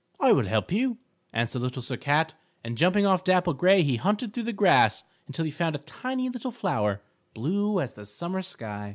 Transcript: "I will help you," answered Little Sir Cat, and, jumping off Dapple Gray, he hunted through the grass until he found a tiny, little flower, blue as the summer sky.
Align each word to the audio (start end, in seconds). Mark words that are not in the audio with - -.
"I 0.19 0.31
will 0.31 0.47
help 0.47 0.71
you," 0.71 0.97
answered 1.31 1.61
Little 1.61 1.83
Sir 1.83 1.95
Cat, 1.95 2.33
and, 2.63 2.75
jumping 2.75 3.05
off 3.05 3.23
Dapple 3.23 3.53
Gray, 3.53 3.83
he 3.83 3.97
hunted 3.97 4.33
through 4.33 4.41
the 4.49 4.51
grass 4.51 5.03
until 5.27 5.45
he 5.45 5.51
found 5.51 5.75
a 5.75 5.85
tiny, 5.85 6.27
little 6.27 6.49
flower, 6.49 7.03
blue 7.35 7.79
as 7.79 7.93
the 7.93 8.03
summer 8.05 8.41
sky. 8.41 8.89